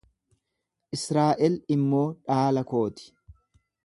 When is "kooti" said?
2.73-3.07